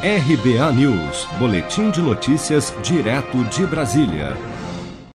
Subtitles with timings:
[0.00, 4.28] RBA News, Boletim de Notícias, direto de Brasília.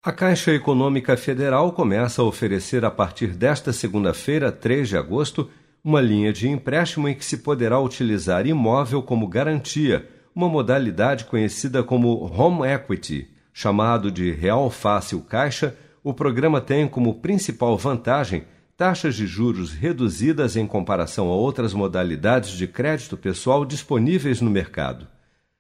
[0.02, 5.52] A Caixa Econômica Federal começa a oferecer a partir desta segunda-feira, 3 de agosto,
[5.84, 11.84] uma linha de empréstimo em que se poderá utilizar imóvel como garantia, uma modalidade conhecida
[11.84, 13.30] como Home Equity.
[13.54, 18.46] Chamado de Real Fácil Caixa, o programa tem como principal vantagem
[18.82, 25.08] taxas de juros reduzidas em comparação a outras modalidades de crédito pessoal disponíveis no mercado.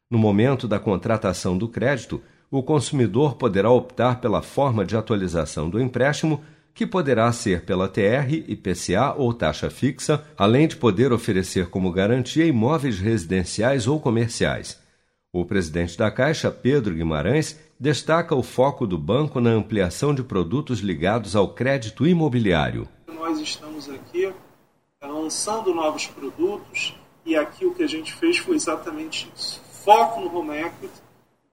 [0.10, 5.80] No momento da contratação do crédito, o consumidor poderá optar pela forma de atualização do
[5.80, 6.42] empréstimo,
[6.74, 12.48] que poderá ser pela TR, IPCA ou taxa fixa, além de poder oferecer como garantia
[12.48, 14.80] imóveis residenciais ou comerciais.
[15.32, 20.80] O presidente da Caixa, Pedro Guimarães, destaca o foco do banco na ampliação de produtos
[20.80, 22.88] ligados ao crédito imobiliário
[23.32, 24.26] nós estamos aqui
[25.00, 26.94] é, lançando novos produtos
[27.26, 29.62] e aqui o que a gente fez foi exatamente isso.
[29.86, 31.02] Foco no home equity,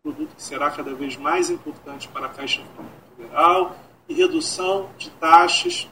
[0.04, 2.60] um produto que será cada vez mais importante para a Caixa
[3.16, 3.76] Federal
[4.08, 5.88] e redução de taxas